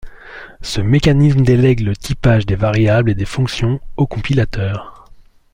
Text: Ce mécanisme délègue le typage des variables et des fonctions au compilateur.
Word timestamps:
Ce 0.63 0.81
mécanisme 0.81 1.41
délègue 1.43 1.81
le 1.81 1.95
typage 1.95 2.47
des 2.47 2.55
variables 2.55 3.11
et 3.11 3.13
des 3.13 3.23
fonctions 3.25 3.79
au 3.97 4.07
compilateur. 4.07 5.05